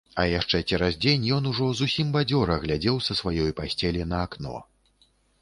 [0.21, 4.57] А яшчэ цераз дзень ён ужо зусім бадзёра глядзеў са сваёй пасцелі на акно.